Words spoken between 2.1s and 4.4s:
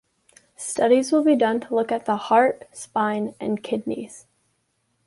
heart, spine and kidneys.